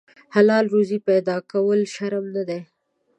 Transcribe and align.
حلاله 0.35 0.69
روزي 0.73 0.97
پیدا 1.07 1.35
کول 1.51 1.79
شرم 1.93 2.25
نه 2.35 2.43
دی. 2.47 2.61